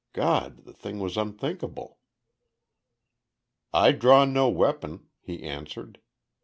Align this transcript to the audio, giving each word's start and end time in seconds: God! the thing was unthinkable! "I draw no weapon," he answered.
God! 0.13 0.63
the 0.65 0.73
thing 0.73 0.97
was 0.97 1.15
unthinkable! 1.15 1.99
"I 3.71 3.91
draw 3.91 4.25
no 4.25 4.49
weapon," 4.49 5.07
he 5.21 5.43
answered. 5.43 6.01